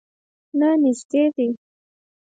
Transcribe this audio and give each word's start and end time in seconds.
نه، 0.59 0.69
نژدې 0.83 1.23
دی 1.35 1.47